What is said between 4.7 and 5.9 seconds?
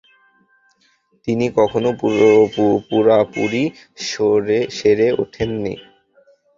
সেরে উঠেন নি।